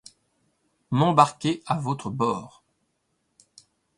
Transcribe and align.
M’embarquer 0.89 1.61
à 1.67 1.77
votre 1.79 2.09
bord. 2.09 2.63